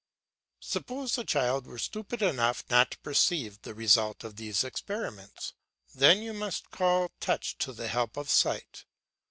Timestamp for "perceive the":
3.01-3.75